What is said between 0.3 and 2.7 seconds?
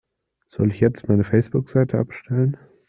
Soll ich jetzt meine Facebookseite abstellen?